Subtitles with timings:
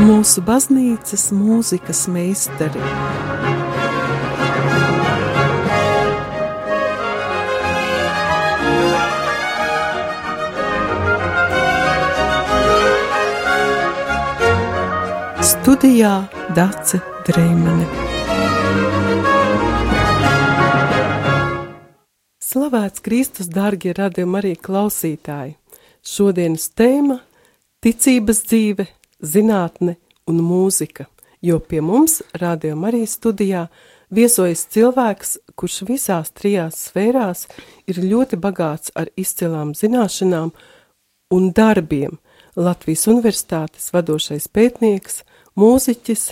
[0.00, 2.80] mūsu baznīcas mūzikas meistari.
[15.50, 16.12] Studijā
[16.56, 17.88] Dace Dreimane.
[22.50, 25.54] Slavēts Kristus, dārgie radījumi arī klausītāji!
[26.00, 27.20] Šodienas tēma-
[27.84, 28.86] ticības dzīve,
[29.22, 29.96] zinātne
[30.28, 31.06] un mūzika,
[31.42, 33.66] jo pie mums, rādījuma arī studijā,
[34.10, 37.46] viesojas cilvēks, kurš visās trijās sfērās
[37.90, 40.52] ir ļoti bagāts ar izcilām zināšanām
[41.34, 42.18] un darbiem.
[42.58, 45.22] Latvijas Universitātes vadošais pētnieks,
[45.58, 46.30] mūziķis,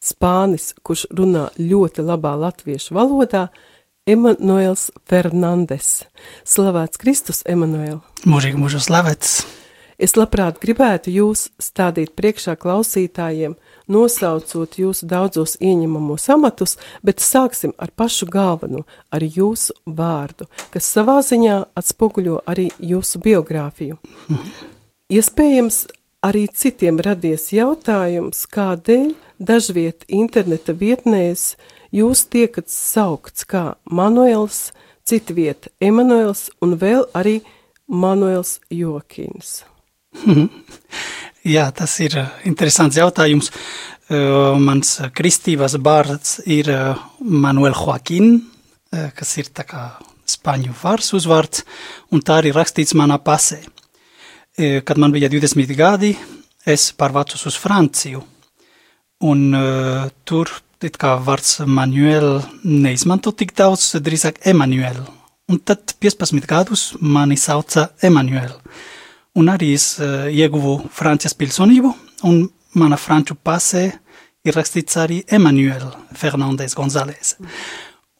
[0.00, 3.48] spānis, kurš runā ļoti labā latviešu valodā,
[4.08, 6.06] Emanuēls Fernandes.
[6.48, 8.00] Slavēts Kristus, Emanuēl!
[8.24, 9.59] Mūžīgi mūžu slavēts!
[10.00, 13.58] Es labprāt gribētu jūs stādīt priekšā klausītājiem,
[13.92, 21.18] nosaucot jūsu daudzos ieņemamos amatus, bet sāksim ar pašu galveno, ar jūsu vārdu, kas savā
[21.26, 23.98] ziņā atspoguļo arī jūsu biogrāfiju.
[25.12, 25.82] Iespējams,
[26.24, 31.58] arī citiem radies jautājums, kādēļ dažviet interneta vietnēs
[31.92, 34.70] jūs tiekat saukts kā Manuels,
[35.04, 37.42] citviet Emanuels un vēl arī
[37.84, 39.60] Manuels Jokins.
[41.54, 43.50] Jā, tas ir uh, interesants jautājums.
[44.10, 48.40] Uh, mans kristīvās bārds ir uh, Manuel Joaquin,
[48.90, 49.84] kas ir tā kā
[50.26, 51.62] spāņu vārds uzvārds,
[52.10, 53.60] un tā arī rakstīts manā pasē.
[54.58, 56.10] Kad man bija 20 gadi,
[56.66, 58.24] es pārvācos uz Franciju,
[59.30, 60.50] un uh, tur
[60.82, 64.98] it kā vārds Manuel neizmanto tik daudz, drīzāk Emanuel.
[65.46, 68.58] Un tad 15 gadus mani sauca Emanuel.
[68.58, 68.99] Uh,
[69.38, 71.92] un arī es uh, ieguvu Francijas pilsonību,
[72.28, 72.42] un
[72.78, 73.84] mana franču pasē
[74.46, 77.36] ir rakstīts arī Emanuel Fernandes González.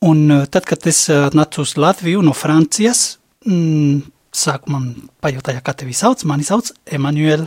[0.06, 4.82] Un uh, tad, kad es uh, nācu uz Latviju no Francijas, mm, sākumā
[5.22, 7.46] pajautāja, kā tevi sauc, mani sauc Emanuel.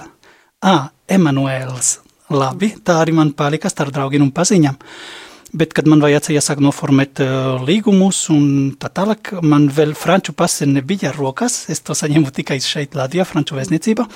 [0.63, 1.99] Ah, Emanuels.
[2.33, 4.77] Labi, tā arī man palika starp draugiem un paziņām.
[4.79, 5.22] Uh,
[5.53, 8.45] Bet, kad man vajadzēja sāk noformēt uh, līgumus un
[8.81, 13.59] tā tālāk, man vēl franču pase nebija rokās, es to saņēmu tikai šeit Latvijā, franču
[13.59, 14.07] vēstniecībā,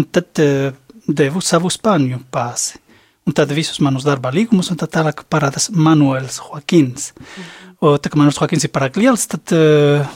[0.00, 0.70] un tad uh,
[1.04, 2.80] devu savu spāņu pasi.
[3.28, 7.10] Un tad visus manus darba līgumus, un tā tālāk parādās Manuels Joaquins.
[7.80, 10.08] O, tā kā Manuels Joaquins ir pārāk liels, tad uh,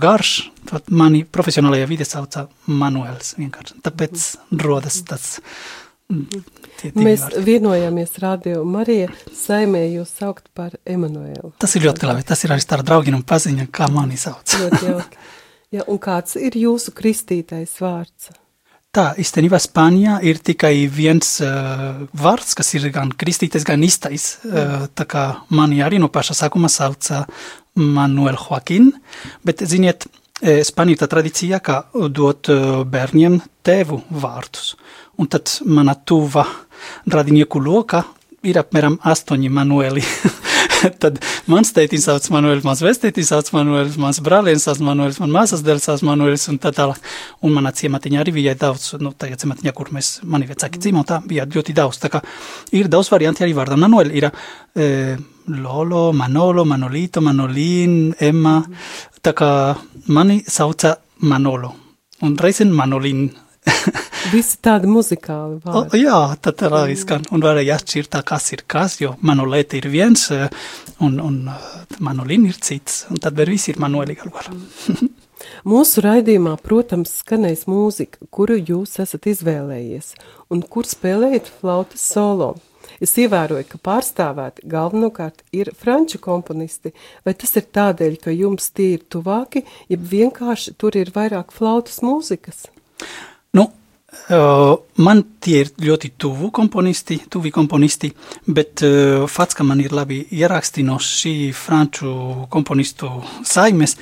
[0.00, 0.34] garš,
[0.68, 3.80] tad mani profesionālajā vide sauca Manuels vienkārši.
[3.88, 4.28] Tāpēc
[4.60, 5.32] rodas tas
[6.96, 7.42] Mēs vārdi.
[7.46, 11.52] vienojāmies radio Marija saimē jūs saukt par Emanuēlu.
[11.60, 14.44] Tas ir ļoti labi, tas ir arī starp draugiem un paziņa, kā mani sauc.
[14.62, 15.22] ļoti jauki.
[15.70, 18.32] Ja, un kāds ir jūsu kristītais vārds?
[18.90, 24.40] Tā, īstenībā Spānijā ir tikai viens uh, vārds, kas ir gan kristītais, gan īstais.
[24.42, 25.22] Uh, tā kā
[25.54, 27.20] mani arī no paša sākuma sauca
[27.78, 28.90] Manuel Joaquin,
[29.46, 30.08] bet, ziniet,
[30.40, 31.74] Spānija ir tā tradīcija, ka
[32.08, 32.48] dot
[32.88, 34.72] bērniem tēvu vārdus.
[35.20, 36.46] Un tad mana tuva
[37.10, 38.04] radinieku loka
[38.46, 40.04] ir apmēram astoņi manuēli.
[41.02, 41.18] tad
[41.50, 45.86] mans tētiņš sauc Manuēlis, mans vestētiņš sauc Manuēlis, mans brālienis sauc Manuēlis, man māsas dēls
[45.88, 47.00] sauc Manuēlis un tā tālāk.
[47.44, 51.20] Un manā ciematiņā arī bija daudz, nu, tajā ciematiņā, kur mēs, mani vecāki dzīvo, tā
[51.26, 52.00] bija ļoti daudz.
[52.02, 52.22] Tā kā
[52.76, 53.84] ir daudz varianti arī vārdam.
[53.84, 54.90] Manuēl ir e,
[55.60, 58.58] Lolo, Manolo, Manolito, Manolīn, Emma.
[59.20, 59.50] Tā kā
[60.08, 60.96] mani sauca
[61.28, 61.74] Manolo.
[62.24, 63.28] Un reizēm Manolīn.
[64.30, 65.96] Visi tādi muzikāli vārdi.
[65.96, 66.92] O, jā, tad tā mm.
[66.92, 70.46] izskan, un varēja atšķirt tā, kas ir kas, jo manolēta ir viens, eh,
[71.02, 74.46] un, un eh, manolīna ir cits, un tad vēl visi ir manuēli galvā.
[75.70, 80.12] Mūsu raidījumā, protams, skanēs mūzika, kuru jūs esat izvēlējies,
[80.52, 82.54] un kur spēlējat flautas solo.
[83.00, 86.92] Es ievēroju, ka pārstāvēti galvenokārt ir franču komponisti,
[87.24, 92.02] vai tas ir tādēļ, ka jums tie ir tuvāki, ja vienkārši tur ir vairāk flautas
[92.04, 92.66] mūzikas?
[93.56, 93.70] Nu,
[94.30, 98.10] Uh, man tie ir ļoti tuvu komponisti, tuvi komponisti,
[98.46, 102.12] bet uh, fakts, ka man ir labi ieraksti no šī franču
[102.50, 103.10] komponistu
[103.46, 103.96] saimes,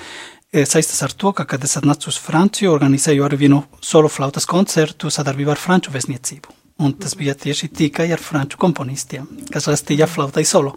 [0.49, 5.13] saistās ar to, ka, kad es atnācu uz Franciju, organizēju ar vienu solo flautas koncertu
[5.13, 6.58] sadarbībā ar franču vēstniecību.
[6.79, 10.77] Un tas bija tieši tikai ar franču komponistiem, kas rakstīja flautai solo.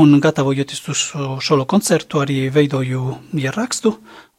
[0.00, 1.02] Un gatavojoties uz
[1.46, 3.92] solo koncertu, arī veidoju ierakstu,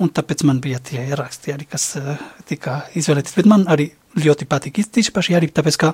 [0.04, 2.12] un tāpēc man bija tie ieraksti arī, kas uh,
[2.50, 3.38] tika izvēlēti.
[3.38, 3.88] Bet man arī
[4.20, 5.94] ļoti patīk īpaši arī tāpēc, ka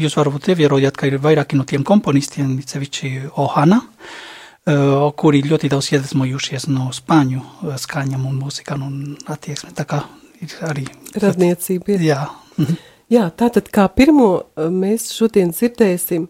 [0.00, 3.12] jūs varbūt ievērojat, ka ir vairāki no tiem komponistiem, cevišķi
[3.44, 9.76] Ohana, uh, kuri ļoti daudz iedvesmojušies no spāņu uh, skaņām un mūzikām un attieksmi.
[9.76, 10.00] Tā kā
[10.40, 10.86] ir arī...
[11.12, 12.00] Radniecība.
[12.00, 12.22] Jā.
[12.56, 12.86] Mhm.
[13.10, 16.28] Jā, tātad kā pirmo uh, mēs šodien dzirdēsim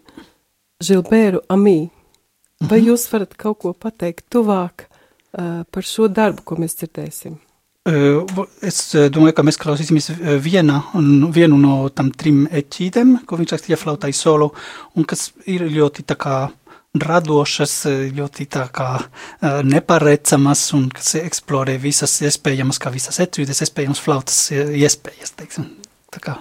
[0.81, 1.89] Žilbēru Amī.
[2.61, 2.87] Vai Mhm.
[2.91, 4.85] jūs varat kaut ko pateikt tuvāk
[5.37, 7.37] uh, par šo darbu, ko mēs dzirdēsim?
[7.85, 10.11] Vo- Es domāju, ka mēs klausīsimies
[10.41, 10.83] viena,
[11.33, 14.51] vienu no tam trim eķītēm, ko viņš rakstīja flautai solo,
[14.95, 16.51] un kas ir ļoti tā kā
[16.93, 17.73] radošas,
[18.13, 19.01] ļoti tā kā
[19.65, 25.65] nepareicamas, un kas eksplorē visas iespējamas, kā visas eķītes, iespējamas flautas iespējas, teiksim.
[26.13, 26.37] Tā kā.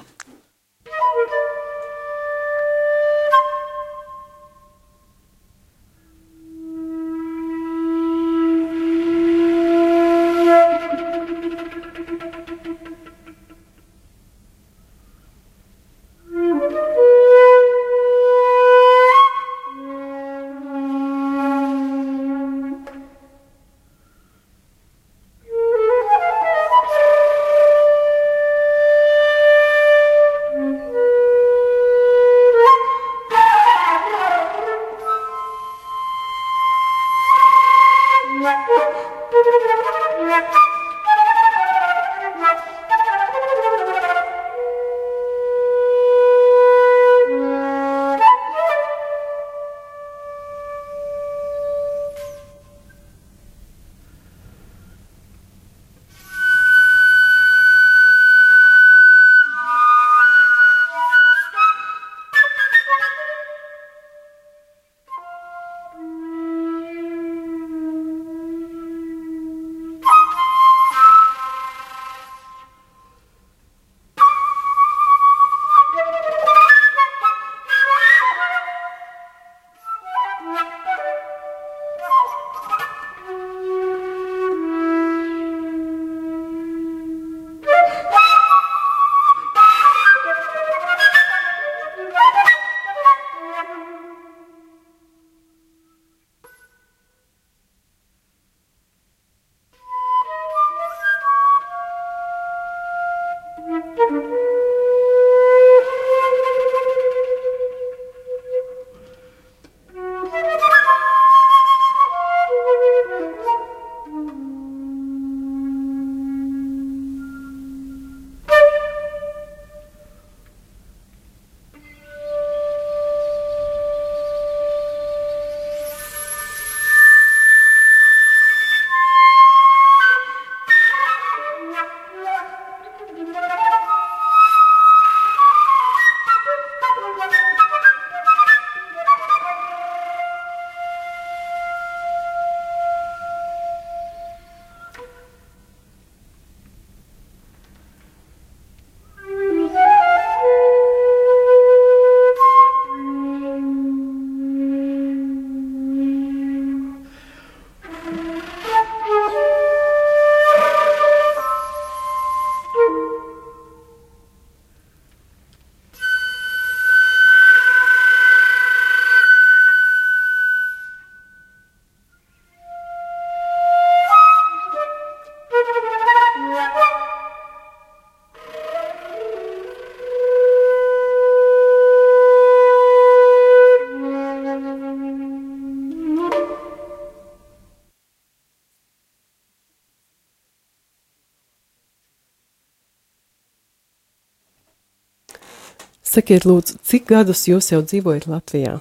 [196.11, 198.81] Sakiet, lūdzu, cik gadus jūs jau dzīvojat Latvijā?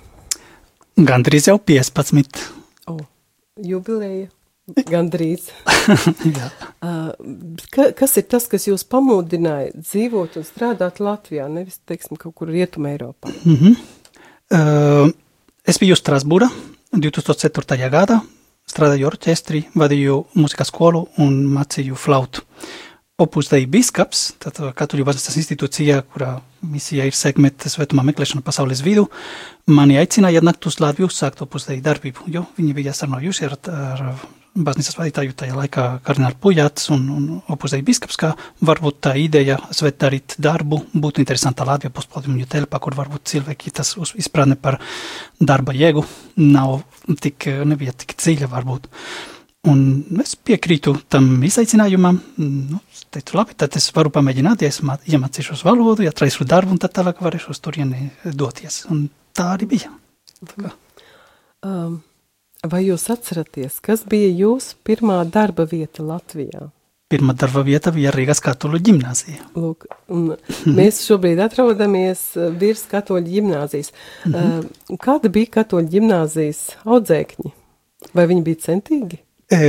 [0.97, 2.39] Gandrīz jau 15.
[2.89, 2.95] O,
[3.61, 4.31] jubileja.
[4.89, 5.51] Gandrīz.
[7.75, 12.49] Ka, kas ir tas, kas jūs pamudināja dzīvot un strādāt Latvijā, nevis, teiksim, kaut kur
[12.49, 13.29] Rietumē Eiropā?
[13.43, 13.77] Mm -hmm.
[14.57, 15.13] uh,
[15.65, 16.49] es biju Strasbūrā
[16.97, 17.89] 2004.
[17.93, 18.21] gadā,
[18.65, 22.41] strādāju orķestrī, vadīju mūzikas skolu un mācīju flautu.
[23.19, 29.09] Opus Dei biskaps, tātad katoļu baznīcas institūcija, kurā misija ir sekmēt svētumā meklēšanu pasaules vidu,
[29.67, 34.03] mani aicināja atnākt uz Latviju sākt Opus Dei darbību, jo viņi bija sarunājuši ar, ar
[34.55, 38.31] baznīcas vadītāju tajā laikā kardinālu Pujāts un, un Opus Dei biskaps, ka
[38.65, 43.97] varbūt tā ideja svēt darīt darbu būtu interesanta Latvijā postpaldījumu telpā, kur varbūt cilvēki tas
[43.99, 44.79] uz- izpratne par
[45.39, 46.05] darba jēgu
[46.39, 46.79] nav
[47.19, 48.87] tik, nebija tik dziļa varbūt.
[49.67, 49.79] Un
[50.23, 52.21] es piekrītu tam izaicinājumam.
[52.39, 56.47] Nu, es teicu, labi, tad es varu pamēģināt, ja es mā- iemācīšos valodu, ja atraisu
[56.47, 58.85] darbu, un tad tālāk varēšu uz turieni doties.
[58.89, 59.91] Un tā arī bija.
[60.47, 60.71] Tā.
[61.67, 61.99] Um,
[62.63, 66.69] vai jūs atceraties, kas bija jūsu pirmā darba vieta Latvijā?
[67.09, 69.47] pirmā darba vieta bija Rīgas katoļu ģimnāzija.
[69.57, 69.87] Lūk,
[70.77, 73.89] mēs šobrīd atrodamies uh, virs katoļu ģimnāzijas.
[74.25, 74.67] Mm -hmm.
[74.93, 77.55] uh, kāda bija katoļu ģimnāzijas audzēkņi?
[78.13, 79.19] Vai viņi bija centīgi?
[79.49, 79.61] E,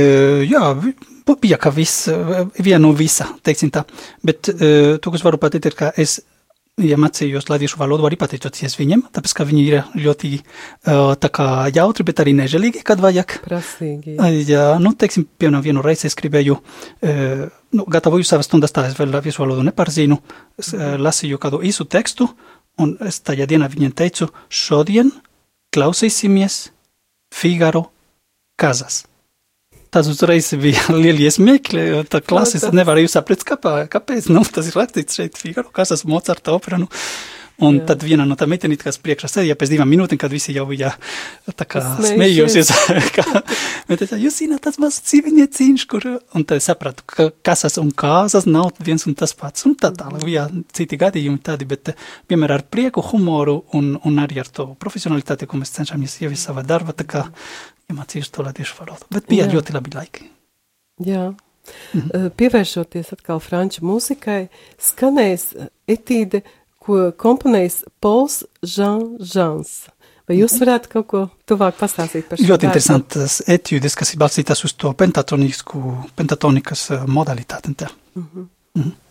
[0.45, 0.65] jā,
[1.41, 2.09] bija kā viss,
[2.59, 3.85] viena no visa, teiksim tā.
[4.25, 6.19] Bet e, to, kas varu pateikt, ir, ka es
[6.79, 11.47] ja mācījos latviešu valodu arī pateicoties viņiem, tāpēc, ka viņi ir ļoti uh, tā kā
[11.73, 13.37] jautri, bet arī nežēlīgi, kad vajag.
[13.45, 14.15] Prasīgi.
[14.47, 17.43] Jā, nu, teiksim, piemēram, vienu reizi es gribēju, uh,
[17.77, 20.21] nu, gatavoju savas stundas tā, es vēl latviešu valodu neparzinu,
[20.61, 22.29] es uh, lasīju kādu īsu tekstu,
[22.81, 25.11] un es tajā dienā viņiem teicu, šodien
[25.75, 26.63] klausīsimies
[27.35, 27.89] Figaro
[28.59, 29.03] kazas.
[29.91, 34.79] Tas uzreiz bija lieli iesmiekļi, jo tā klases nevarēju saprast, kāpā, kāpēc, nu, tas ir
[34.79, 36.87] rakstīts šeit Figaro, kas esmu Mozarta opera, nu.
[37.61, 37.91] Un Jā.
[37.91, 40.95] tad viena no tā meitenīte, kas priekšā sēdīja pēc divām minūtēm, kad visi jau bija
[41.59, 42.71] tā kā smējosies,
[43.15, 43.25] ka,
[43.89, 48.47] bet es, jūs zināt, tas mazs cīviņieciņš, kur, un tad sapratu, ka kasas un kāzas
[48.49, 51.93] nav viens un tas pats, un tā tālāk bija citi gadījumi tādi, bet
[52.31, 56.65] vienmēr ar prieku, humoru un, un arī ar to profesionalitāti, ko mēs cenšamies ievies savā
[56.65, 57.27] darba, tā kā
[57.91, 59.07] iemācījos to latviešu valodu.
[59.13, 59.53] Bet bija Jā.
[59.55, 60.27] ļoti labi laiki.
[61.05, 61.31] Jā.
[61.93, 62.31] Mhm.
[62.39, 64.47] Pievēršoties atkal franču mūzikai,
[64.81, 65.51] skanēs
[65.89, 66.41] etīde,
[66.81, 69.91] ko komponējis Pols Jean Žans.
[70.29, 70.63] Vai jūs mhm.
[70.63, 72.47] varētu kaut ko tuvāk pastāstīt par šo?
[72.49, 75.81] Ļoti interesantas etūdes, kas ir balstītas uz to pentatonisku,
[76.15, 77.75] pentatonikas modalitāti.
[78.15, 78.47] Mm -hmm.
[78.75, 79.10] Mm -hmm.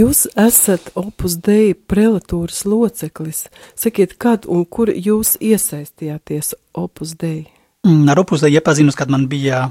[0.00, 3.48] Jūs esat opus dei prelatūras loceklis.
[3.76, 7.50] Sakiet, kad un kur jūs iesaistījāties opus dei?
[7.84, 9.66] Mm, Ar opus dei iepazinus, kad man bija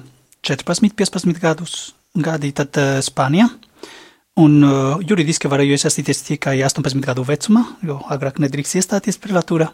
[0.45, 3.47] 14, 15 gadus, gadi tad uh, Spānijā.
[4.39, 9.71] Un uh, juridiski varēju iesaistīties tikai 18 gadu vecumā, jo agrāk nedrīkst iestāties prelatūrā.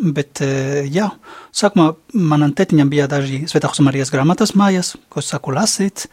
[0.00, 1.10] Bet, uh, jā,
[1.52, 6.06] sākumā manam tetiņam bija daži Svētākus Marijas grāmatas mājās, ko saku lasīt,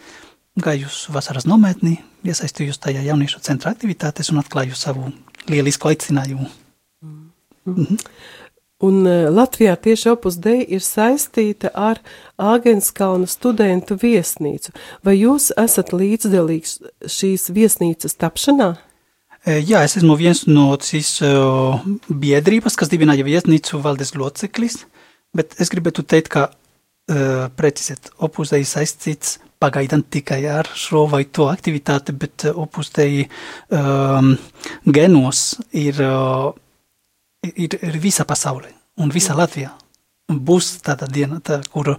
[0.60, 5.12] gāju uz vasaras nometni, iesaistījos tajā jauniešu centra aktivitātes un atklāju savu
[5.50, 6.48] lielisku aicinājumu.
[7.70, 8.00] Mhm.
[8.84, 12.02] Un uh, Latvijā tieši opus dei ir saistīta ar
[12.36, 14.74] Āgenskalna studentu viesnīcu.
[15.06, 18.74] Vai jūs esat līdzdalīgs šīs viesnīcas tapšanā?
[19.46, 24.82] E, Jā, es esmu viens no šīs uh, biedrības, kas dibināja viesnīcu valdes loceklis,
[25.36, 26.50] bet es gribētu teikt, ka
[27.60, 33.24] precizēt, opus dei saistīts pagaidām tikai ar šo vai to aktivitāti, bet uh, opus dei
[33.72, 34.34] um,
[34.86, 36.52] genos ir, uh,
[37.54, 39.72] ir, ir visa pasaule un visa Latvijā.
[40.34, 41.98] Būs tāda diena, tā, kur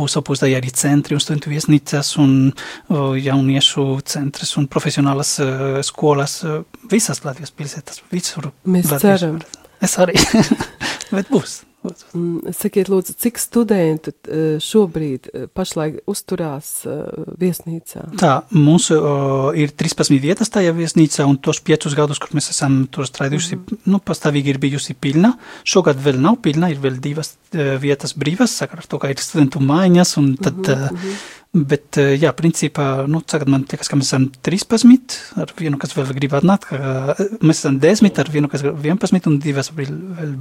[0.00, 5.78] būs opus dei arī centri un studentu viesnīcas un uh, jauniešu centrs un profesionālas uh,
[5.84, 8.50] skolas uh, visas Latvijas pilsētas, visur.
[8.64, 9.40] Mēs Latvijas ceram.
[9.84, 10.16] Es arī,
[11.14, 11.60] bet būs.
[11.78, 17.06] Sakiet, lūdzu, cik studentu uh, šobrīd uh, pašlaik uzturās uh,
[17.38, 18.02] viesnīcā?
[18.18, 22.80] Tā, mums uh, ir 13 vietas tajā viesnīcā, un tos 5 gadus, kur mēs esam
[22.90, 23.92] tur strādājuši, mm -hmm.
[23.94, 25.36] nu, pastāvīgi ir bijusi pilna.
[25.62, 29.60] Šogad vēl nav pilna, ir vēl divas vietas brīvas, sakot ar to, ka ir studentu
[29.60, 31.14] mājiņas, un tad, mm -hmm.
[31.52, 35.94] Bet, uh, jā, principā, nu, tagad man liekas, ka mēs esam 13, ar vienu, kas
[35.96, 39.94] vēl grib atnākt, uh, mēs esam 10, ar vienu, kas grib 11, un divas vēl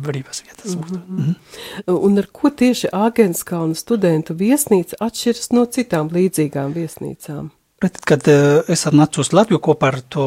[0.04, 0.76] brīvas vietas.
[0.76, 1.04] Mm -hmm.
[1.08, 1.36] Mm
[1.88, 2.00] -hmm.
[2.10, 7.50] Un ar ko tieši Āgenskalna studentu viesnīca atšķiras no citām līdzīgām viesnīcām?
[7.78, 10.24] Tad, kad uh, es atnācu uz Latviju kopā ar to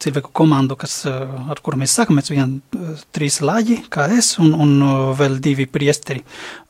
[0.00, 4.30] cilvēku komandu, kas, uh, ar kuru mēs sākam, mēs vien uh, trīs lāģi, kā es,
[4.40, 4.72] un, un
[5.18, 6.22] vēl divi priesteri.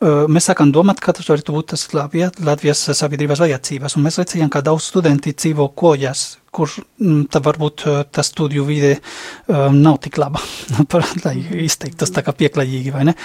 [0.03, 4.65] Mēs sākam domāt, ka tas varētu būt tas Latvijas sabiedrības vajadzības, un mēs redzējām, ka
[4.67, 10.19] daudz studenti dzīvo kojās, kur mm, tā varbūt uh, tā studiju vide um, nav tik
[10.23, 10.43] laba,
[10.93, 13.17] par, lai izteiktos tā kā pieklājīgi, vai ne?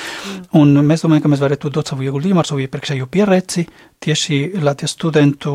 [0.60, 3.68] Un mēs domājam, ka mēs varētu dot savu ieguldījumu ar savu iepriekšējo pieredzi
[4.00, 5.54] tieši Latvijas studentu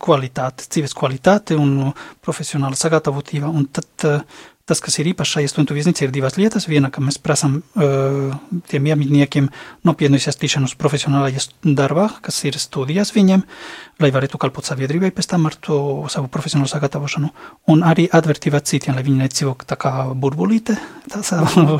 [0.00, 1.92] kvalitāte, dzīves kvalitāte un
[2.24, 3.50] profesionāla sagatavotība.
[3.52, 6.66] Un tad uh, tas, kas ir īpaši šajā studentu viesnīcā, ir divas lietas.
[6.70, 8.34] Viena, ka mēs prasām uh,
[8.70, 9.50] tiem iemītniekiem
[9.84, 11.42] nopietnu iesaistīšanos profesionālajā
[11.76, 13.44] darbā, kas ir studijas viņiem,
[14.00, 15.78] lai varētu kalpot sabiedrībai pēc tam ar to
[16.12, 17.28] savu profesionālu sagatavošanu.
[17.74, 20.78] Un arī atvērtība citiem, lai viņi nedzīvo tā kā burbulīte,
[21.12, 21.78] tā savu,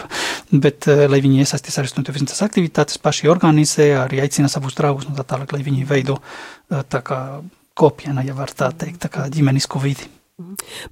[0.53, 5.09] bet uh, lai viņi iesaistīs arī studentu viesnīcas aktivitātes, paši organizē, arī aicina savus draugus
[5.09, 7.23] un tā tālāk, lai viņi veido uh, tā kā
[7.75, 10.12] kopiena, ja var tā teikt, tā kā ģimenisku vidi.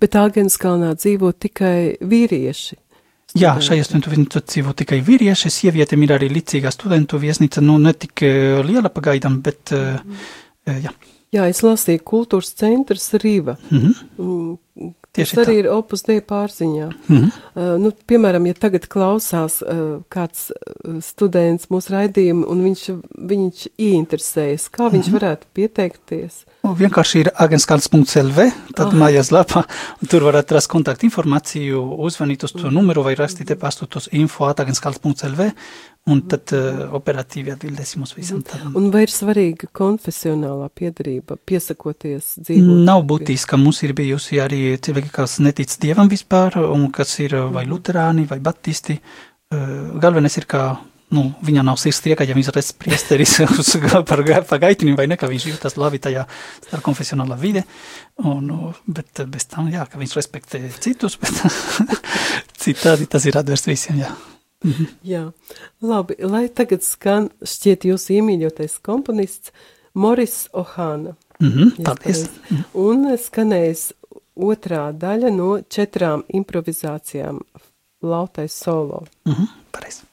[0.01, 2.77] Bet Āgenskalnā dzīvo tikai vīrieši.
[3.41, 8.23] Jā, šajā studentu dzīvo tikai vīrieši, sievietēm ir arī līdzīga studentu viesnīca, nu ne tik
[8.29, 9.99] eh, liela pagaidām, bet eh,
[10.69, 10.93] jā.
[11.33, 13.57] Jā, es lasīju kultūras centrs Rīva.
[13.71, 13.95] Mhm.
[14.21, 15.61] Mm, Tieši Tas arī tā.
[15.61, 16.87] ir opus dei pārziņā.
[17.09, 17.25] Mhm.
[17.53, 20.47] Uh, nu, piemēram, ja tagad klausās uh, kāds
[21.05, 22.85] students mūsu raidījumu un viņš,
[23.33, 25.17] viņš ieinteresējas, kā viņš Mhm.
[25.19, 26.45] varētu pieteikties?
[26.63, 28.45] Nu, Vienkārši ir agenskals.lv,
[28.77, 28.95] tad Ah.
[28.95, 29.65] mājas lapā,
[30.01, 34.47] un tur var atrast kontaktu informāciju, uzvanīt uz to numuru vai rakstīt e-pastu uz info
[34.47, 35.49] agenskals.lv,
[36.07, 38.45] un tad uh, operatīvi atbildēsim uz visam.
[38.47, 42.79] Tad, Un vai ir svarīga konfesionālā piedarība, piesakoties dzīvot?
[42.87, 47.35] Nav būtiski, ka mums ir bijusi arī cilvēki, kas netic dievam vispār, un kas ir
[47.41, 49.01] uh, vai luterāni, vai baptisti.
[49.51, 50.79] Uh, Galvenais ir, ka
[51.13, 53.73] nu, viņa nav sirdsprieka, ja viņš redz priesteris uz
[54.09, 56.25] par, ga- pa gaitiņu, vai ne, ka viņš jūtas labi tajā
[56.67, 57.65] starpkonfesionālā vide,
[58.25, 61.33] un, uh, bet uh, bez tam, jā, ka viņš respektē citus, bet
[62.63, 64.13] citādi tas ir atvērts visiem, jā.
[65.03, 65.25] Jā,
[65.83, 69.51] labi, lai tagad skan šķiet jūsu iemīļotais komponists
[69.99, 71.17] Moris Ohana.
[71.43, 72.21] Mhm, paldies.
[72.29, 73.89] pareizi- Un skanēs
[74.39, 77.41] otrā daļa no četrām improvizācijām
[78.07, 79.03] Lautais solo.
[79.27, 80.07] Mhm, pareizi.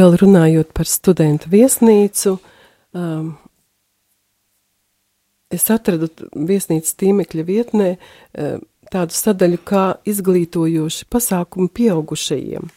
[0.00, 2.36] Vēl runājot par studentu viesnīcu,
[2.96, 3.30] um,
[5.52, 12.70] es atradu viesnīcas tīmekļa vietnē um, tādu sadaļu kā izglītojoši pasākumi pieaugušajiem.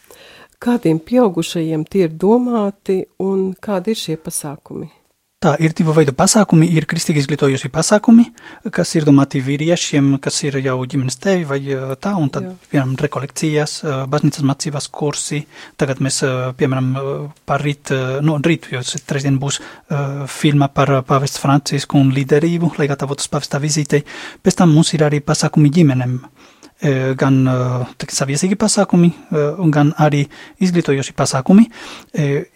[0.64, 4.88] Kādiem pieaugušajiem tie ir domāti un kādi ir šie pasākumi?
[5.44, 6.70] Tā ir divu veidu pasākumi.
[6.72, 8.22] Ir kristīgi izglītojošie pasākumi,
[8.72, 11.58] kas ir domāti vīriešiem, kas ir jau ģimenes tevi vai
[12.00, 12.52] tā, un tad, Jā.
[12.70, 13.74] piemēram, rekolekcijas,
[14.08, 15.42] baznīcas mācībās kursi.
[15.76, 16.22] Tagad mēs,
[16.56, 16.88] piemēram,
[17.44, 17.92] par rīt,
[18.24, 19.58] no rīt, jo trešdien būs
[20.32, 24.00] filma par pavestu Francisku un līderību, lai gatavotos pavestā vizītei.
[24.40, 26.14] Pēc tam mums ir arī pasākumi ģimenēm
[27.20, 27.36] gan
[28.00, 29.12] saviesīgi pasākumi,
[29.76, 30.22] gan arī
[30.64, 31.68] izglītojoši pasākumi.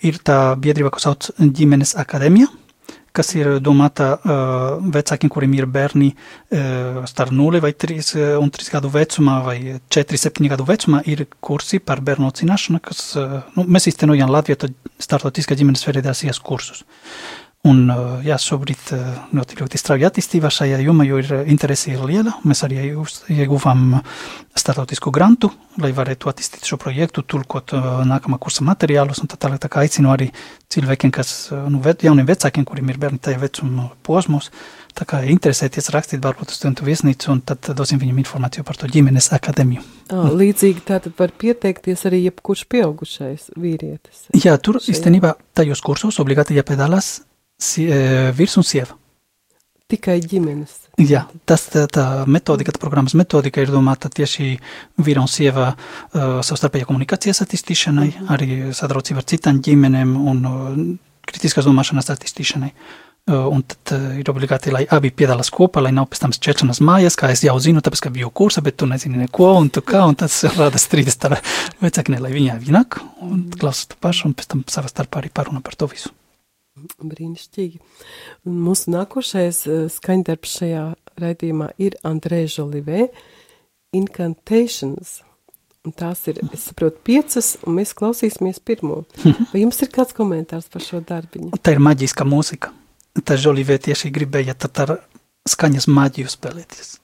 [0.08, 2.48] Ir tā biedrība, ko sauc ģimenes akadēmija,
[3.18, 8.52] kas ir domāta uh, vecākiem, kuriem ir bērni uh, starp 0 vai 3 uh, un
[8.54, 9.58] 3 gadu vecumā vai
[9.94, 14.70] 4, 7 gadu vecumā, ir kursi par bērnu audzināšanu, kas, uh, nu, mēs īstenojam Latvijā
[15.02, 16.84] startautiskā ģimenes federācijas kursus.
[17.66, 17.88] Un,
[18.22, 18.92] jā, šobrīd
[19.34, 22.36] notiek ļoti strauja attīstība šajā jomā, jo ir interese ir liela.
[22.46, 22.78] Mēs arī
[23.34, 23.98] ieguvām
[24.54, 25.50] startautisku grantu,
[25.82, 27.74] lai varētu attīstīt šo projektu, tulkot
[28.06, 29.24] nākamā kursa materiālus.
[29.26, 30.30] Tā tālāk tā kā aicinu arī
[30.70, 34.52] cilvēkiem, kas, nu, jauniem vecākiem, kuriem ir bērni tajā vecuma posmos,
[34.94, 39.32] tā kā interesēties rakstīt varbūt studentu viesnīcu, un tad dosim viņam informāciju par to ģimenes
[39.34, 39.82] akadēmiju.
[40.14, 44.28] Oh, līdzīgi tātad var pieteikties arī jebkurš pieaugušais vīrietis.
[44.46, 47.18] Jā, tur īstenībā tajos kursos obligāti jāpiedalās
[47.58, 48.94] vīrs un sieva.
[49.88, 50.74] Tikai ģimenes.
[51.00, 54.50] Jā, tas tā, tā metodika, tā programmas metodika ir domāta tieši
[55.00, 58.32] vīra un sieva uh, savstarpējā komunikācijas attīstīšanai, mm -hmm.
[58.34, 60.76] arī sadraucība ar citām ģimenēm un uh,
[61.24, 62.70] kritiskās domāšanas attīstīšanai.
[63.28, 66.80] Uh, un tad uh, ir obligāti, lai abi piedalās kopā, lai nav pēc tam šķēršanas
[66.84, 69.80] mājās, kā es jau zinu, tāpēc, ka biju kursa, bet tu nezini neko, un tu
[69.80, 71.40] kā, un tas rada strīdas starp
[71.80, 75.64] vecākiem, lai viņi vienāk, un klausās tu pašu, un pēc tam savā starpā arī paruna
[75.64, 76.12] par to visu.
[77.02, 77.80] Brīnišķīgi.
[78.48, 80.84] Un mūsu nākošais uh, skaņdarbs šajā
[81.18, 83.08] raidījumā ir Andrēža Olivē
[83.96, 85.22] Incantations.
[85.86, 89.04] Un tās ir, es saprotu, piecas, un mēs klausīsimies pirmo.
[89.52, 91.54] Vai jums ir kāds komentārs par šo darbiņu?
[91.62, 92.74] Tā ir maģiska mūzika.
[93.24, 94.96] Tā Žolivē tieši gribēja tad ar
[95.48, 96.98] skaņas maģiju spēlēties.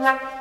[0.00, 0.40] Yeah.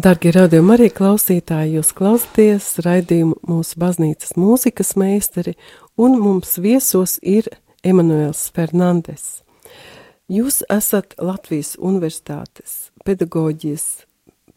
[0.00, 5.56] Dargie radījumi arī klausītāji, jūs klausāties raidījumu mūsu baznīcas mūzikas meistari,
[6.00, 7.50] un mums viesos ir
[7.84, 9.42] Emanuels Fernandes.
[10.30, 14.06] Jūs esat Latvijas Universitātes pedagoģijas,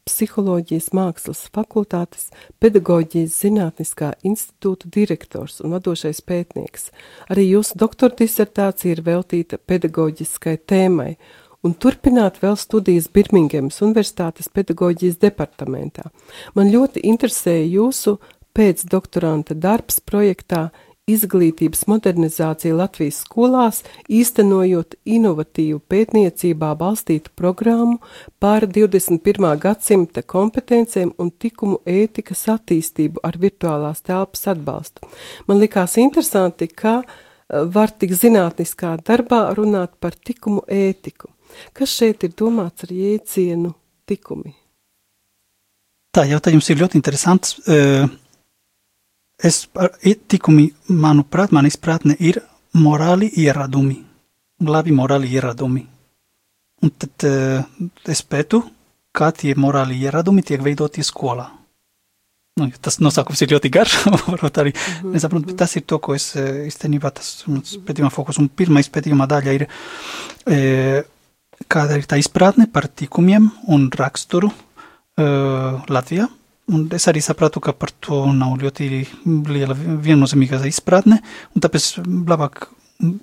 [0.08, 2.30] psiholoģijas mākslas fakultātes,
[2.64, 6.92] pedagoģijas zinātniskā institūta direktors un vadošais pētnieks.
[7.34, 11.16] Arī jūsu doktora disertācija ir veltīta pedagoģiskai tēmai
[11.64, 16.10] un turpināt vēl studijas Birmingemas Universitātes pedagoģijas departamentā.
[16.56, 18.18] Man ļoti interesēja jūsu
[18.54, 20.70] pēcdoktoranta darbs projektā
[21.04, 27.98] Izglītības modernizācija Latvijas skolās, īstenojot inovatīvu pētniecībā balstītu programmu
[28.40, 29.50] pār 21.
[29.60, 35.04] gadsimta kompetencēm un tikumu ētikas attīstību ar virtuālās telpas atbalstu.
[35.52, 41.33] Man likās interesanti, ka eh, var tik zinātniskā darbā runāt par tikumu ētiku.
[41.74, 43.74] Kas šeit ir domāts ar jēdzienu
[44.10, 44.54] tikumi?
[46.14, 47.56] Tā jautājums ir ļoti interesants.
[49.44, 49.64] Es
[50.30, 52.38] tikumi, manuprāt, man izpratne ir
[52.78, 53.98] morāli ieradumi,
[54.62, 55.88] labi morāli ieradumi.
[56.84, 57.26] Un tad
[58.14, 58.62] es pētu,
[59.14, 61.50] kā tie morāli ieradumi tiek veidoti skolā.
[62.54, 63.96] Nu, tas nosaukums ir ļoti garš,
[64.30, 65.14] varbūt arī -hmm.
[65.16, 67.46] nesaprotu, bet tas ir to, ko es īstenībā tas
[67.88, 68.38] pētījumā fokus.
[68.38, 71.04] Un pirmais pētījumā daļa ir e,
[71.70, 76.30] kāda ir tā izpratne par tikumiem un raksturu uh, Latvijā.
[76.74, 78.88] Un es arī sapratu, ka par to nav ļoti
[79.52, 81.20] liela viennozīmīga izpratne,
[81.54, 81.90] un tāpēc
[82.30, 82.70] labāk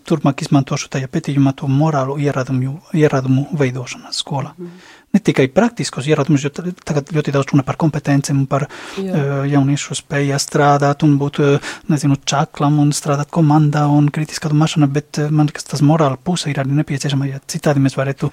[0.05, 4.53] turpmāk izmantošu tajā pētījumā to morālu ieradumu, ieradumu veidošanu skolā.
[4.59, 8.67] Mm ne tikai praktiskos ierodumus, jo tagad ļoti daudz runa par kompetencijām, par
[9.01, 9.11] Jā.
[9.11, 14.91] uh, jauniešu spēju strādāt un būt, uh, nezinu, čaklam un strādāt komandā un kritiskā domāšana,
[14.93, 18.31] bet uh, man liekas, tas morāla puse ir arī nepieciešama, ja citādi mēs varētu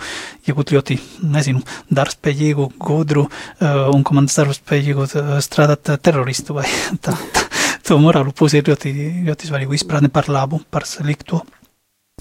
[0.48, 1.00] iegūt ļoti,
[1.34, 1.64] nezinu,
[1.98, 3.26] darbspējīgu, gudru
[3.62, 5.08] un komandas darbspējīgu
[5.44, 6.68] strādāt teroristu vai
[7.04, 7.18] tā.
[7.34, 7.48] tā.
[7.88, 8.92] To morālu pusi ir ļoti,
[9.24, 11.40] ļoti svarīgu izpratni par labu, par slikto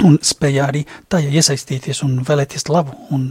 [0.04, 3.30] un spēja arī tajā iesaistīties un vēlēties labu un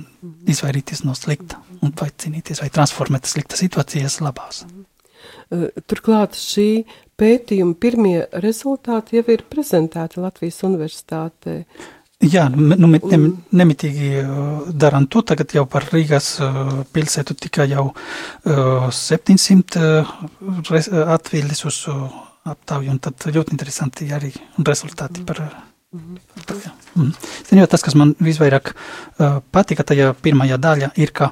[0.49, 4.63] izvairīties no slikta un vai cīnīties vai transformēt sliktas situācijas labās.
[5.85, 6.69] Turklāt šī
[7.19, 11.59] pētījuma pirmie rezultāti jau ir prezentēti Latvijas universitātē.
[12.25, 13.19] Jā, nu, ne, ne,
[13.59, 14.09] nemitīgi
[14.73, 16.31] darām to, tagad jau par Rīgas
[16.95, 20.15] pilsētu tika jau uh, 700 uh,
[21.13, 21.83] atvildes uz
[22.45, 24.31] aptauju, un tad ļoti interesanti arī
[24.65, 25.29] rezultāti mm.
[25.29, 25.43] par
[26.95, 27.13] Mm.
[27.47, 31.31] Ziniet, tas, kas man visvairāk uh, patika tajā pirmajā daļā, ir, ka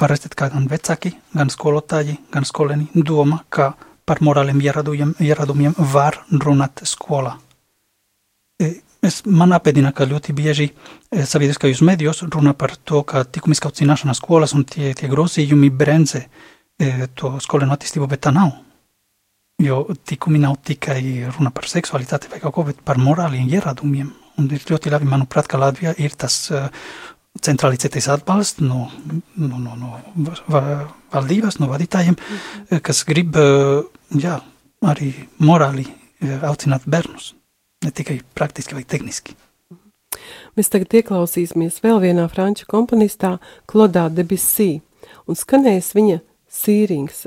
[0.00, 3.72] var redzēt, kā gan vecāki, gan skolotāji, gan skolēni doma, ka
[4.06, 7.36] par morāliem ieradumiem, ieradumiem var runāt skolā.
[8.62, 8.70] E,
[9.04, 14.14] es, man apēdina, ka ļoti bieži e, sabiedriskajos medijos runā par to, ka likumiskā audzināšana
[14.16, 18.54] skolas un tie, tie grozījumi bremzē e, to skolēnu attīstību, bet tā nav.
[19.62, 24.10] Jo tikumi nav tikai runa par seksualitāti vai kaut ko, bet par morāliem ieradumiem.
[24.36, 26.66] Un ir ļoti labi, manuprāt, ka Latvijā ir tas uh,
[27.40, 28.90] centralizētais atbalsts no,
[29.36, 29.94] no, no, no
[31.14, 34.36] valdības, no vadītājiem, mm kas grib uh, jā,
[34.84, 35.08] arī
[35.40, 37.32] morāli uh, audzināt bērnus,
[37.84, 39.36] ne tikai praktiski vai tehniski.
[40.56, 43.36] Mēs tagad ieklausīsimies vēl vienā franču komponistā,
[43.68, 44.82] Klodā Debussy,
[45.28, 46.20] un skanēs viņa
[46.52, 47.24] sīrings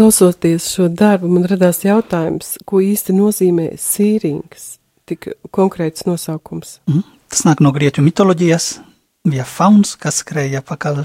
[0.00, 6.78] Klausoties šo darbu, man radās jautājums, ko īsti nozīmē sīrings, tik konkrēts nosaukums.
[6.88, 7.02] Mm.
[7.28, 8.68] Tas nāk no grieķu mitoloģijas,
[9.28, 11.02] bija fauns, kas skrēja pakaļ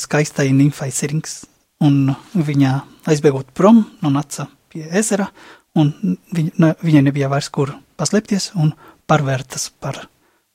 [0.00, 1.42] skaistai nimfai sirings,
[1.84, 2.70] un viņa
[3.12, 5.28] aizbēgot prom, nonāca pie ezera,
[5.76, 5.92] un
[6.32, 8.72] viņa, ne, viņai nebija vairs kur paslēpties, un
[9.04, 10.06] pārvērtas par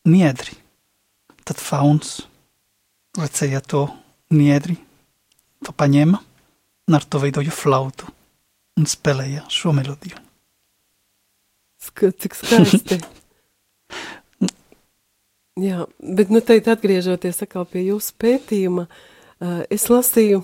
[0.09, 0.57] niedri.
[1.45, 2.17] Tad fauns
[3.13, 3.85] redzēja to
[4.33, 4.79] niedri,
[5.61, 6.23] to paņēma,
[6.87, 8.07] un ar to veidoja flautu
[8.77, 10.19] un spēlēja šo melodiju.
[11.83, 12.99] Sk cik skaisti.
[15.57, 18.85] Jā, bet nu teikt atgriežoties atkal pie jūsu pētījuma,
[19.73, 20.43] es lasīju,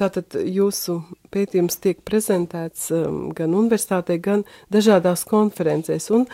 [0.00, 0.96] tātad jūsu
[1.34, 2.88] pētījums tiek prezentēts
[3.36, 6.24] gan universitātē, gan dažādās konferencēs, un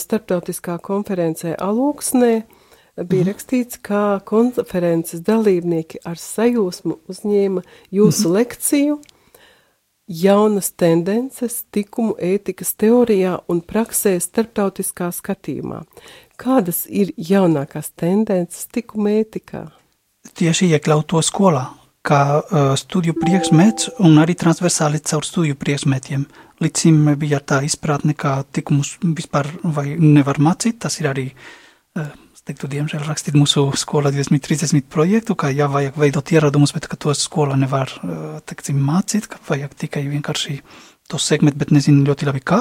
[0.00, 2.32] starptautiskā konferencē Alūksnē
[3.04, 3.30] bija mhm.
[3.30, 8.36] rakstīts, kā konferences dalībnieki ar sajūsmu uzņēma jūsu mhm.
[8.38, 8.98] lekciju,
[10.06, 15.82] jaunas tendences tikumu ētikas teorijā un praksē starptautiskā skatījumā.
[16.38, 19.66] Kādas ir jaunākās tendences tikuma ētikā?
[20.36, 21.64] Tieši iekļaut to skolā,
[22.06, 26.26] kā uh, studiju priekšmets un arī transversāli caur studiju priekšmetiem.
[26.62, 32.12] Līdz šim bija tā izpratne, ka tikumus vispār vai nevar mācīt, tas ir arī uh,
[32.46, 37.24] teiktu, diemžēl rakstīt mūsu skolā 2030 projektu, ka jā, vajag veidot ieradumus, bet ka tos
[37.26, 37.90] skola nevar,
[38.46, 40.60] teiksim, mācīt, ka vajag tikai vienkārši
[41.10, 42.60] to segment, bet nezinu ļoti labi kā,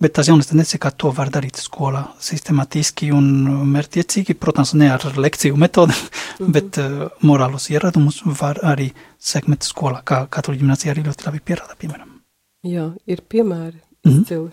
[0.00, 3.28] bet tās jaunas tendences, kā to var darīt skolā sistematiski un
[3.74, 6.52] mērķiecīgi, protams, ne ar lekciju metodi, mm -hmm.
[6.56, 11.76] bet uh, morālos ieradumus var arī segment skolā, kā katoļu ģimnācija arī ļoti labi pierāda,
[11.78, 12.20] piemēram.
[12.64, 14.20] Jā, ir piemēri, mm -hmm.
[14.20, 14.50] izcili.